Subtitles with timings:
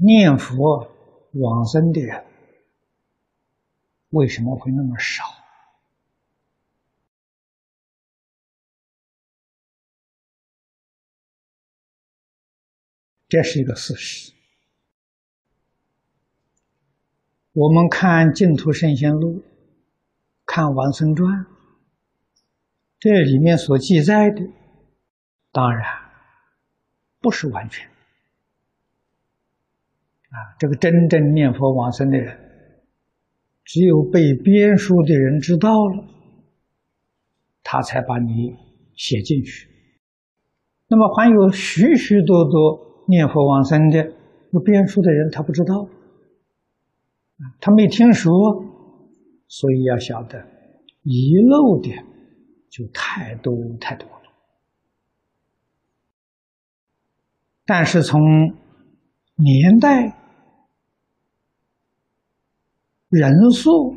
[0.00, 0.90] 念佛
[1.32, 2.24] 往生的人
[4.10, 5.24] 为什么会那么少？
[13.28, 14.32] 这是一个事实。
[17.52, 19.38] 我们看《净土圣贤录》，
[20.46, 21.44] 看《往生传》，
[22.98, 24.42] 这里面所记载的，
[25.52, 25.84] 当然
[27.20, 27.89] 不是完全。
[30.30, 32.38] 啊，这个真正念佛往生的人，
[33.64, 36.04] 只有被编书的人知道了，
[37.64, 38.54] 他才把你
[38.94, 39.68] 写进去。
[40.86, 43.98] 那么还有许许多多念佛往生的，
[44.52, 45.88] 有编书的人他不知道，
[47.60, 48.32] 他没听说，
[49.48, 50.38] 所以要晓得
[51.02, 51.90] 遗漏的
[52.68, 54.30] 就太多太多了。
[57.66, 58.20] 但是从
[59.34, 60.18] 年代。
[63.10, 63.96] 人数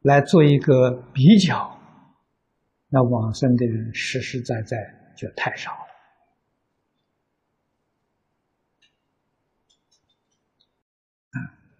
[0.00, 1.78] 来做一个比较，
[2.88, 4.76] 那往生的人实实在在
[5.14, 5.78] 就太少了。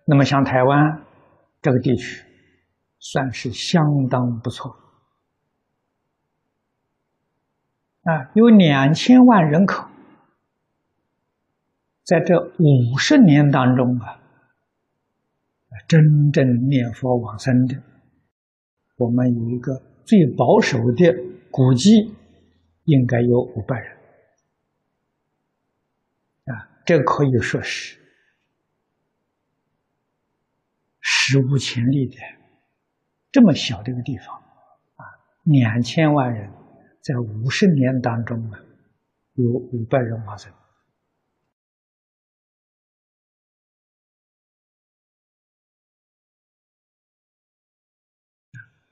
[0.04, 1.02] 那么像台湾
[1.62, 2.22] 这个地区，
[2.98, 4.76] 算是相当不错。
[8.02, 9.88] 啊，有两千万人口，
[12.04, 14.17] 在这五十年当中啊。
[15.86, 17.82] 真正念佛往生的，
[18.96, 21.14] 我们有一个最保守的
[21.50, 22.14] 估计，
[22.84, 23.96] 应该有五百人。
[26.44, 27.98] 啊，这可以说是
[31.00, 32.16] 史无前例的。
[33.30, 34.34] 这么小的一个地方，
[34.96, 35.04] 啊，
[35.44, 36.50] 两千万人，
[37.02, 38.58] 在五十年当中啊，
[39.34, 40.50] 有五百人往生。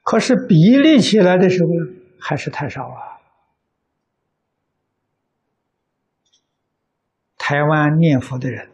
[0.07, 1.69] 可是比例起来的时候
[2.21, 3.19] 还是太少啊！
[7.37, 8.71] 台湾念佛的人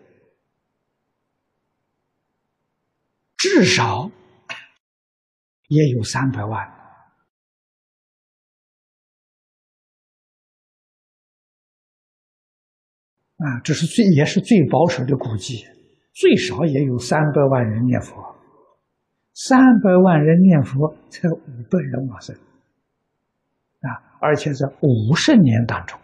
[3.38, 4.10] 至少
[5.68, 6.66] 也有三百万
[13.38, 13.60] 啊！
[13.64, 15.64] 这是最也是最保守的估计，
[16.12, 18.31] 最少也有三百万人念佛。
[19.44, 22.32] 三百万人念佛，才五百人往生
[23.80, 23.90] 啊！
[24.20, 25.98] 而且在五十年当中，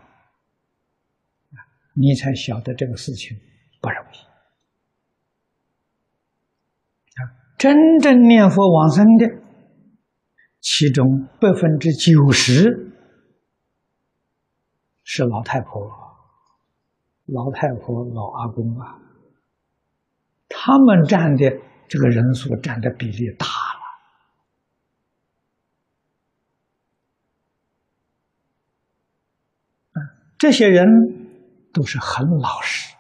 [1.94, 3.38] 你才晓得这个事情
[3.80, 4.16] 不容易
[7.20, 7.30] 啊！
[7.56, 9.28] 真正念佛往生的，
[10.58, 12.92] 其中百分之九十
[15.04, 15.88] 是老太婆、
[17.26, 18.98] 老太婆、老阿公啊，
[20.48, 21.60] 他们占的。
[21.88, 23.80] 这个人数占的比例大了，
[30.36, 30.86] 这些人
[31.72, 32.94] 都是很老实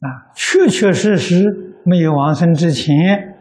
[0.00, 3.38] 啊，确确实实没有王生之前，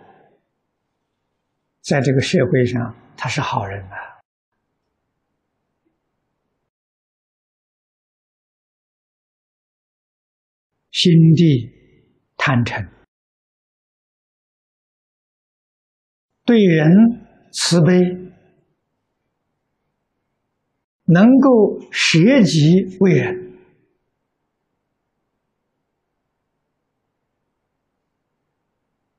[1.81, 4.10] 在这个社会上他是好人呐。
[10.91, 11.72] 心地
[12.38, 12.85] 坦诚，
[16.44, 16.91] 对人
[17.52, 17.94] 慈悲，
[21.06, 23.57] 能够舍己为人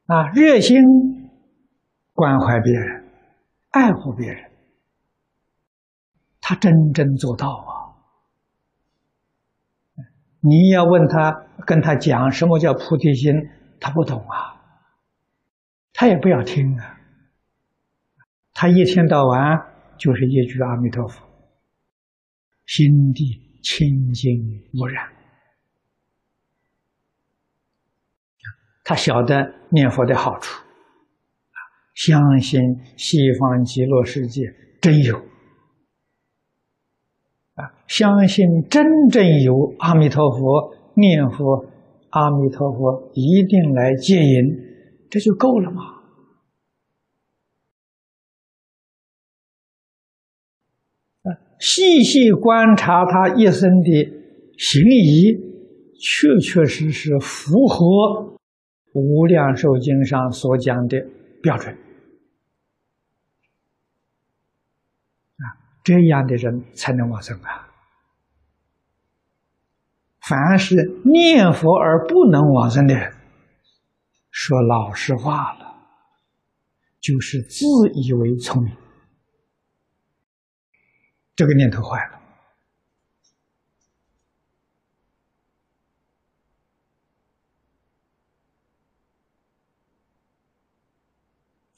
[0.06, 0.77] 啊，热心
[2.12, 3.04] 关怀别人，
[3.71, 4.53] 爱护别人，
[6.41, 7.81] 他真正做到啊。
[10.44, 13.32] 你要问他，跟他讲什么叫菩提心，
[13.78, 14.60] 他不懂啊，
[15.92, 16.98] 他也不要听啊。
[18.53, 19.41] 他一天到晚
[19.97, 21.25] 就是一句阿弥陀佛，
[22.66, 24.30] 心地清净
[24.74, 25.09] 无染。
[28.84, 30.60] 他晓得念佛的好处，
[31.94, 32.60] 相信
[32.97, 34.42] 西方极乐世界
[34.80, 35.31] 真有。
[37.54, 41.66] 啊，相信真正有阿弥陀佛，念佛，
[42.09, 44.57] 阿弥陀佛一定来接引，
[45.10, 45.83] 这就够了嘛。
[51.25, 51.28] 啊，
[51.60, 53.91] 细细观察他一生的
[54.57, 55.37] 行仪，
[56.01, 57.84] 确确实实符合
[58.95, 60.99] 《无量寿经》上所讲的
[61.43, 61.77] 标准。
[65.82, 67.68] 这样的人才能往生啊！
[70.20, 73.12] 凡是念佛而不能往生的人，
[74.30, 75.74] 说老实话了，
[77.00, 78.76] 就是自以为聪明，
[81.34, 82.20] 这个念头坏了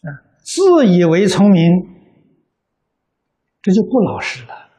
[0.02, 0.20] 啊！
[0.44, 1.64] 自以为聪明，
[3.64, 4.70] 这就不老实了。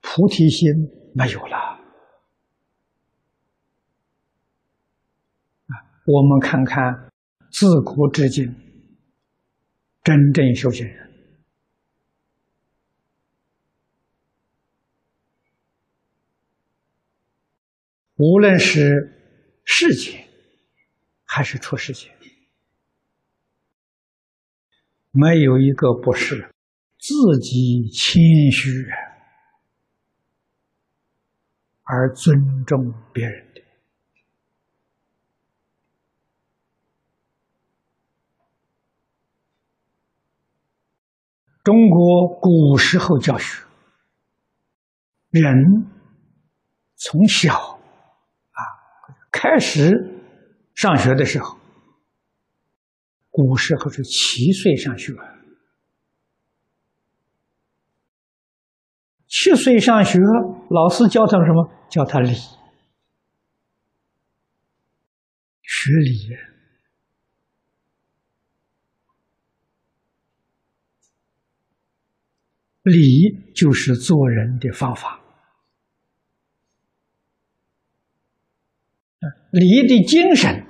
[0.00, 0.66] 菩提心
[1.14, 1.56] 没有了
[5.66, 5.76] 啊！
[6.06, 7.10] 我们看看
[7.50, 8.46] 自古至今
[10.02, 11.12] 真正修行人，
[18.14, 19.12] 无论是
[19.66, 20.26] 世界
[21.26, 22.15] 还是出世界，
[25.16, 26.52] 没有一个不是
[26.98, 28.22] 自己谦
[28.52, 28.86] 虚。
[31.88, 33.62] 而尊重别人的。
[41.62, 43.64] 中国古时候教学，
[45.30, 45.86] 人
[46.96, 47.78] 从小
[48.50, 48.60] 啊
[49.30, 49.92] 开始
[50.74, 51.56] 上学的时候，
[53.36, 55.12] 古时候是七岁上学。
[59.26, 60.18] 七岁上学，
[60.70, 61.70] 老师教他什么？
[61.90, 62.32] 教他礼，
[65.62, 66.34] 学礼。
[72.84, 75.20] 礼就是做人的方法。
[79.50, 80.64] 礼的精神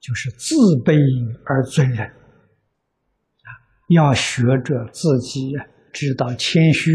[0.00, 0.96] 就是自卑
[1.44, 2.06] 而尊人。
[2.06, 3.48] 啊，
[3.88, 5.52] 要学着自己
[5.92, 6.90] 知道谦虚。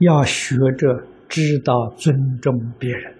[0.00, 3.16] 要学着知道尊重别人，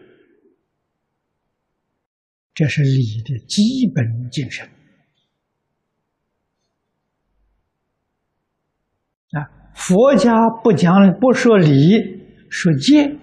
[2.53, 4.69] 这是礼的基本精神。
[9.31, 11.73] 啊，佛家不讲不说礼，
[12.51, 13.17] 说戒。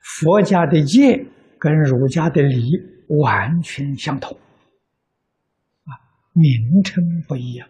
[0.00, 1.24] 佛家的戒
[1.60, 2.72] 跟儒家的礼
[3.08, 4.36] 完全相同，
[5.84, 5.94] 啊，
[6.32, 7.68] 名称不一样。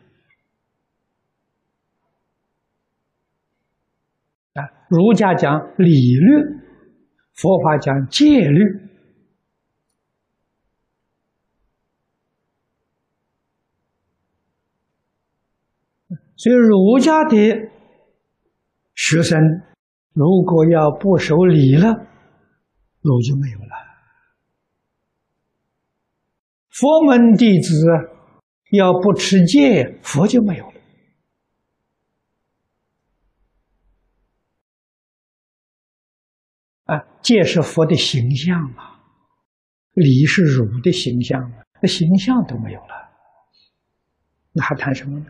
[4.54, 6.62] 啊，儒家讲礼律，
[7.34, 8.62] 佛法讲戒律，
[16.36, 17.36] 所以儒家的
[18.94, 19.38] 学生
[20.12, 21.92] 如果要不守礼了，
[23.02, 23.95] 路就没有了；
[26.78, 27.86] 佛门弟子
[28.72, 30.74] 要不持戒，佛就没有了。
[36.84, 39.00] 啊，戒是佛的形象啊，
[39.94, 43.10] 礼是儒的形象啊，那形象都没有了，
[44.52, 45.26] 那还谈什么呢？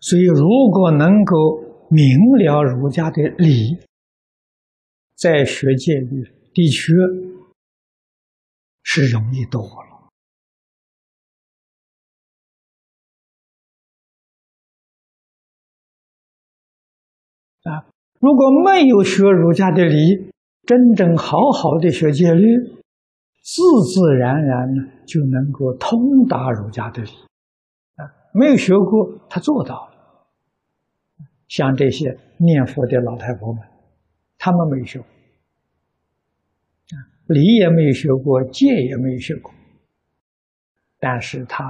[0.00, 1.34] 所以，如果能够
[1.90, 2.06] 明
[2.36, 3.78] 了儒家的礼，
[5.18, 6.22] 在学戒律
[6.54, 6.92] 的确
[8.84, 9.88] 是容易多了。
[17.64, 20.30] 啊，如果没有学儒家的礼，
[20.64, 22.46] 真正好好的学戒律，
[23.42, 25.98] 自自然然呢就能够通
[26.28, 27.10] 达儒家的礼。
[27.96, 30.28] 啊，没有学过，他做到了。
[31.48, 33.62] 像这些念佛的老太婆们，
[34.38, 39.52] 他们没学过，啊，礼也没有学过，戒也没有学过，
[40.98, 41.64] 但是他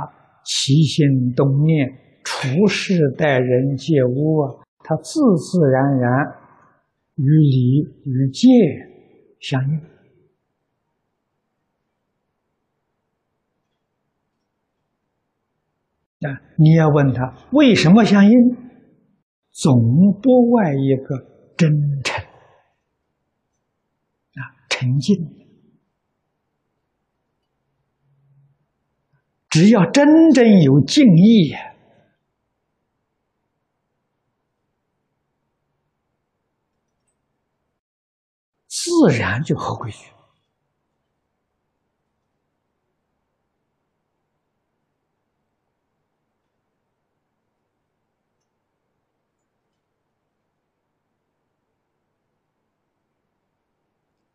[0.45, 1.91] 起心动念、
[2.23, 4.65] 处事待人接物啊。
[4.81, 6.27] 他自自然然
[7.17, 8.49] 与理与戒
[9.41, 9.77] 相应
[16.27, 16.41] 啊！
[16.57, 18.33] 你要问他为什么相应，
[19.51, 21.98] 总不外一个真，
[24.79, 25.17] 沉静。
[29.51, 31.53] 只要真正有敬意。
[38.69, 40.07] 自然就合规矩，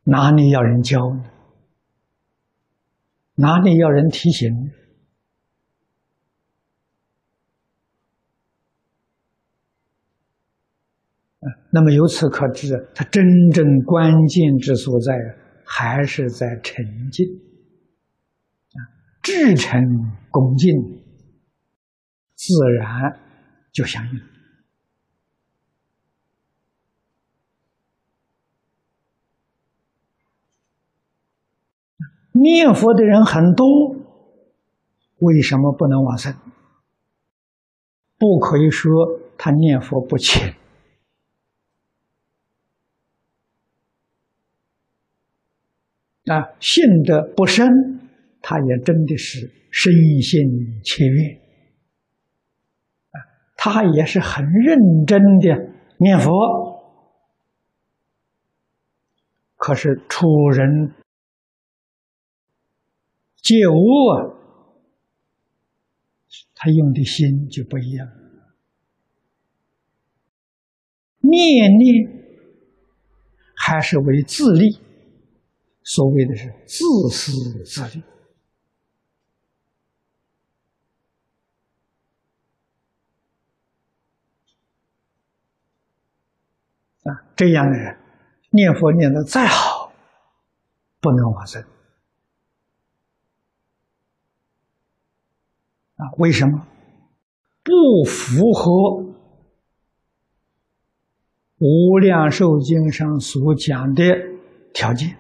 [0.04, 1.24] 哪里要人教呢？
[3.36, 4.50] 哪里要人提醒？
[11.72, 15.14] 那么由此可知，他真正关键之所在，
[15.66, 17.26] 还是在沉浸
[18.74, 18.80] 啊，
[19.24, 19.82] 至诚
[20.30, 20.72] 恭敬，
[22.36, 23.20] 自然
[23.72, 24.22] 就相应。
[32.34, 33.96] 念佛的人很多，
[35.20, 36.36] 为什么不能往生？
[38.18, 38.92] 不可以说
[39.38, 40.54] 他念佛不勤。
[46.26, 47.68] 啊，信的不深，
[48.42, 51.36] 他也真的是深信切愿，
[53.12, 53.20] 啊，
[53.58, 56.32] 他也是很认真的念佛，
[59.58, 60.94] 可是出人
[63.44, 63.76] 借物，
[66.56, 68.08] 他用的心就不一样，
[71.20, 72.10] 念念
[73.56, 74.80] 还是为自利。
[75.86, 77.34] 所谓的是自私
[77.66, 78.02] 自利
[87.04, 87.12] 啊！
[87.36, 88.00] 这样的人
[88.52, 89.92] 念佛念的再好，
[91.02, 91.62] 不能往生
[95.96, 96.12] 啊？
[96.18, 96.68] 为什么？
[97.64, 98.72] 不符合
[101.60, 104.04] 《无量寿经》上所讲的
[104.74, 105.12] 条件。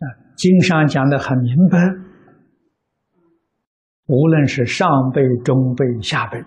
[0.00, 0.04] 啊
[0.36, 1.78] 经上讲的很明白，
[4.06, 6.42] 无论是上辈、中辈、下辈，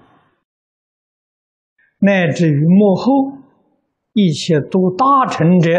[2.00, 3.38] 乃至于幕后，
[4.14, 5.72] 一切都大成者，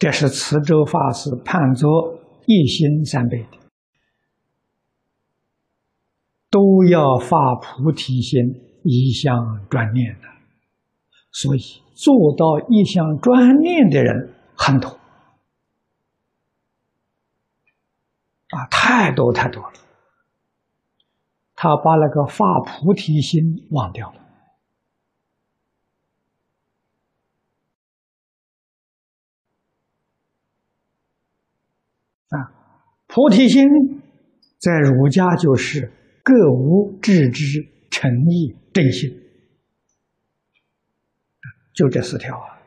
[0.00, 3.58] 这是慈州法师判作一心三辈的，
[6.48, 8.40] 都要发菩提心，
[8.82, 10.26] 一向专念的，
[11.30, 11.60] 所以
[11.94, 14.34] 做到一向专念的人。
[14.56, 14.88] 很多
[18.48, 19.72] 啊，太多太多了。
[21.54, 24.20] 他把那个发菩提心忘掉了
[32.30, 32.52] 啊！
[33.12, 33.66] 菩提心
[34.60, 35.90] 在儒家就是
[36.22, 39.10] 各无自知、诚意、正心，
[41.74, 42.62] 就这四条啊。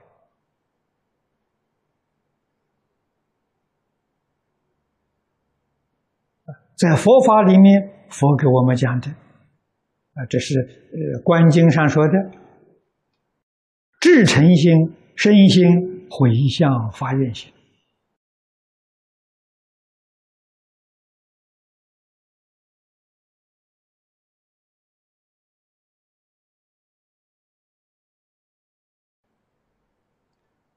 [6.75, 12.13] 在佛法里面，佛给我们讲的啊，这是呃《观经》上说的：
[14.01, 17.52] 至诚心、身心、回向、发愿心，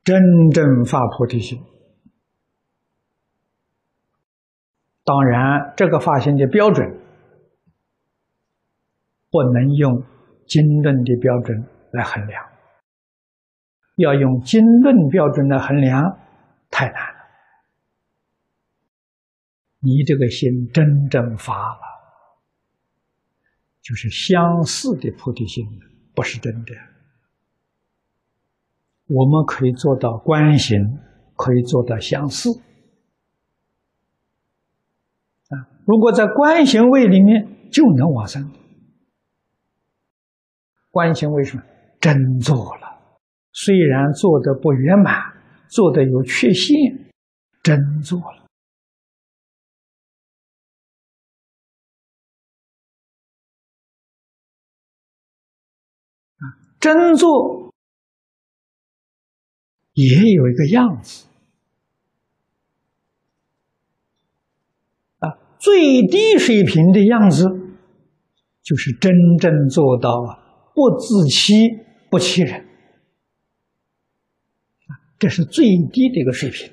[0.07, 0.23] 真
[0.53, 1.61] 正发菩提心。
[5.03, 6.89] 当然，这个发心的标准
[9.31, 10.01] 不能用
[10.47, 11.61] 经论的标准
[11.91, 12.41] 来衡量，
[13.97, 16.01] 要用经论标准来衡量
[16.71, 17.21] 太难了。
[19.81, 21.81] 你这个心真正发了，
[23.83, 25.65] 就是相似的菩提心，
[26.15, 26.96] 不是真的。
[29.07, 30.99] 我们可以做到观行，
[31.37, 32.51] 可以做到相似。
[35.49, 38.51] 啊如果在观行位里面就能往生，
[40.91, 41.63] 观行为什么
[42.01, 43.21] 真做了？
[43.53, 45.15] 虽然做的不圆满，
[45.69, 46.77] 做的有缺陷，
[47.63, 48.43] 真做了
[56.39, 56.43] 啊！
[56.81, 57.73] 真做
[59.97, 61.27] 也有一个样子
[65.19, 65.33] 啊。
[65.59, 67.45] 最低水平的样子，
[68.63, 69.11] 就是真
[69.41, 70.11] 正做到
[70.75, 71.55] 不自欺、
[72.11, 72.65] 不欺人
[75.19, 76.71] 这是最低的一个水平。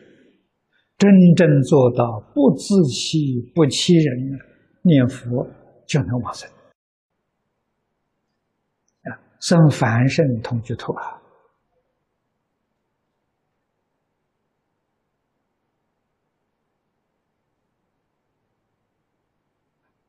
[0.97, 4.39] 真正做到不自欺、不欺人，
[4.81, 5.47] 念佛
[5.87, 6.49] 就能往生
[9.03, 11.22] 啊，生凡圣同居土啊。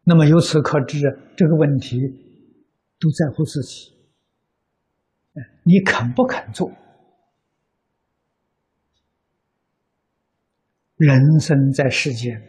[0.04, 1.00] 那么由此可知
[1.36, 1.98] 这个问题
[2.98, 3.92] 都在乎自己。
[5.64, 6.70] 你肯不肯做？
[10.96, 12.40] 人生在世间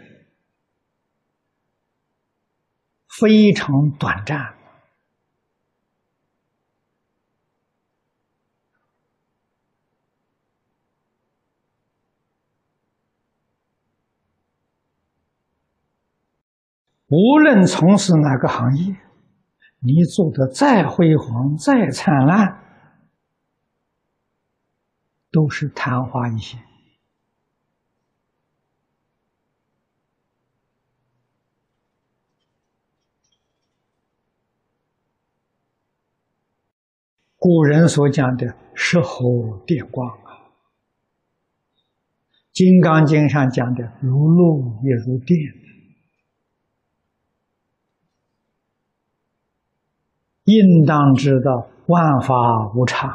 [3.19, 4.54] 非常短暂
[17.17, 18.93] 无论从事哪个行业，
[19.79, 22.59] 你做的再辉煌、再灿烂，
[25.31, 26.59] 都是昙花一现。
[37.37, 40.33] 古人所讲的“石火电光”啊，
[42.51, 45.39] 《金刚经》上讲的“如露也如电”，
[50.45, 53.13] 应当知道万法无常，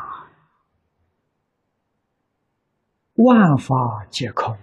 [3.14, 4.56] 万法皆空！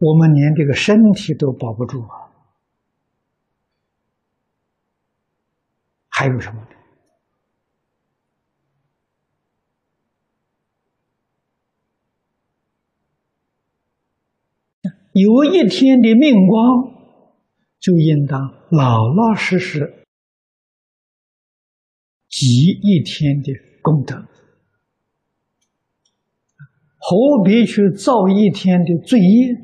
[0.00, 2.30] 我们连这个身体都保不住啊！
[6.08, 6.68] 还有什么呢
[15.12, 16.97] 有一天的命光，
[17.88, 18.38] 就应当
[18.70, 20.04] 老老实实
[22.28, 22.46] 积
[22.82, 24.28] 一天的功德，
[26.98, 29.54] 何必去造一天的罪业？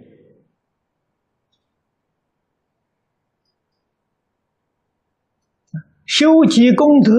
[6.07, 7.13] 修积功德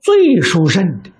[0.00, 1.12] 最殊胜的，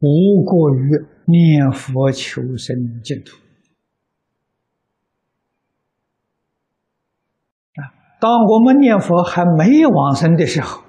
[0.00, 0.90] 无过于
[1.26, 3.38] 念佛求生净土
[7.76, 7.80] 啊！
[8.24, 10.82] 当我们念佛还没有往生的时候，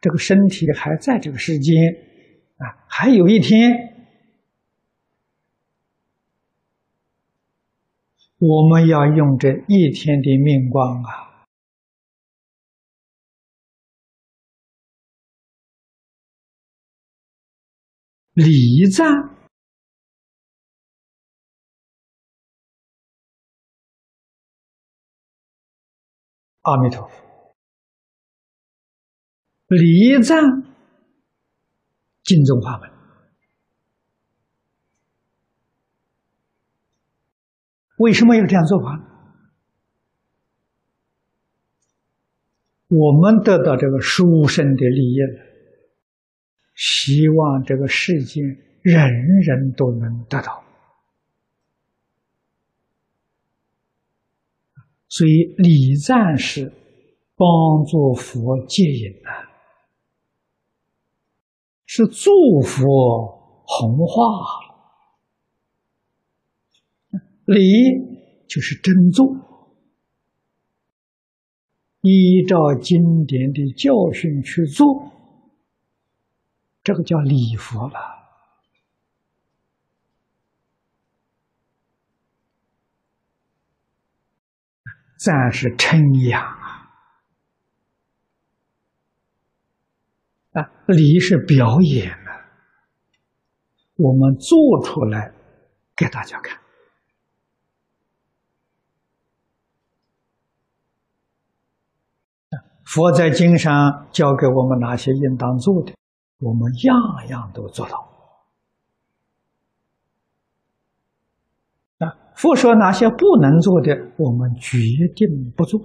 [0.00, 1.74] 这个身体还在这个世间
[2.58, 3.72] 啊，还有一天。
[8.38, 11.42] 我们要用这一天的命光啊，
[18.34, 19.08] 礼赞
[26.68, 27.14] 阿弥陀佛，
[29.68, 30.62] 礼赞
[32.22, 32.90] 净宗法门。
[37.96, 39.04] 为什么要这样做法？
[42.88, 45.44] 我们得到这个殊胜的利益了，
[46.74, 48.40] 希望这个世界
[48.82, 49.02] 人
[49.42, 50.64] 人都能得到。
[55.08, 56.70] 所以礼赞是
[57.34, 57.48] 帮
[57.86, 59.28] 助佛戒瘾的，
[61.86, 62.84] 是祝福
[63.64, 64.68] 弘化。
[67.46, 67.62] 礼
[68.46, 69.26] 就是真做，
[72.02, 75.10] 依照经典的教训去做，
[76.82, 78.17] 这个叫礼佛了。
[85.18, 86.90] 赞是称扬啊，
[90.52, 92.46] 啊，礼是表演啊，
[93.96, 95.34] 我们做出来
[95.96, 96.58] 给大家看。
[102.84, 105.92] 佛在经上教给我们哪些应当做的，
[106.38, 108.08] 我们样样都做到。
[111.98, 114.78] 啊，佛说哪些不能做的，我们决
[115.16, 115.80] 定不做。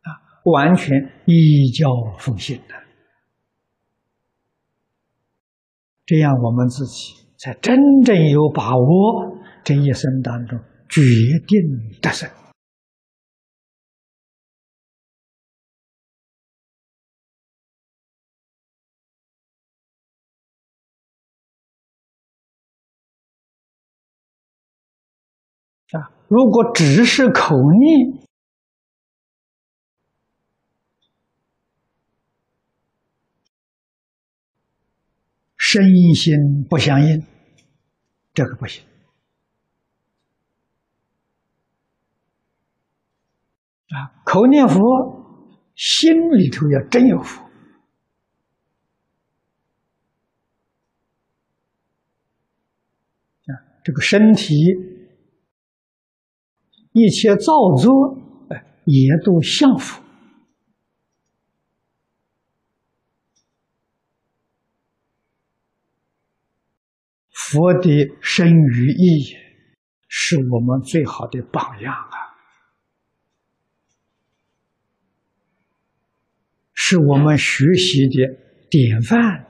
[0.00, 1.88] 啊，完全依教
[2.18, 2.74] 奉行的，
[6.04, 11.00] 这样我们自己才真正有把握，这一生当中决
[11.46, 12.28] 定得胜。
[25.92, 26.10] 啊！
[26.28, 28.26] 如果只是口念，
[35.56, 35.82] 身
[36.14, 36.34] 心
[36.68, 37.24] 不相应，
[38.34, 38.84] 这个不行。
[43.88, 44.76] 啊，口念佛，
[45.74, 47.42] 心里头要真有佛。
[53.46, 54.97] 啊，这个身体。
[56.92, 58.18] 一切造作，
[58.50, 60.02] 哎，也都相符。
[67.30, 67.88] 佛的
[68.20, 69.34] 身与意，
[70.06, 72.36] 是我们最好的榜样啊，
[76.74, 78.14] 是我们学习的
[78.68, 79.47] 典范。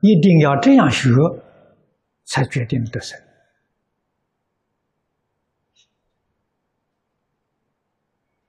[0.00, 1.10] 一定要这样学，
[2.24, 3.18] 才决定得胜。